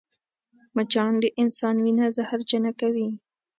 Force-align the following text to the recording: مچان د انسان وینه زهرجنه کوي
مچان 0.75 1.13
د 1.21 1.25
انسان 1.41 1.75
وینه 1.83 2.05
زهرجنه 2.17 2.71
کوي 2.79 3.09